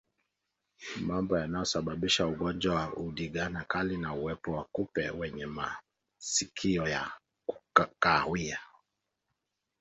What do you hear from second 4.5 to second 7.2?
wa kupe wenye masikio ya